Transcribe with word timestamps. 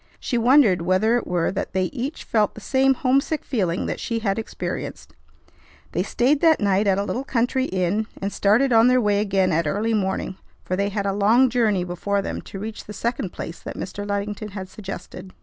She 0.19 0.35
wondered 0.35 0.81
whether 0.81 1.15
it 1.15 1.27
were 1.27 1.51
that 1.51 1.73
they 1.73 1.83
each 1.83 2.23
felt 2.23 2.55
the 2.55 2.59
same 2.59 2.95
homesick 2.95 3.45
feeling 3.45 3.85
that 3.85 3.99
she 3.99 4.17
had 4.17 4.39
experienced. 4.39 5.13
They 5.91 6.01
stayed 6.01 6.41
that 6.41 6.59
night 6.59 6.87
at 6.87 6.97
a 6.97 7.03
little 7.03 7.23
country 7.23 7.65
inn, 7.65 8.07
and 8.19 8.33
started 8.33 8.73
on 8.73 8.87
their 8.87 8.99
way 8.99 9.19
again 9.19 9.51
at 9.51 9.67
early 9.67 9.93
morning, 9.93 10.37
for 10.63 10.75
they 10.75 10.89
had 10.89 11.05
a 11.05 11.13
long 11.13 11.51
journey 11.51 11.83
before 11.83 12.23
them 12.23 12.41
to 12.41 12.57
reach 12.57 12.85
the 12.85 12.93
second 12.93 13.31
place 13.31 13.59
that 13.59 13.75
Mr. 13.77 14.03
Luddington 14.09 14.47
had 14.47 14.69
suggested. 14.69 15.33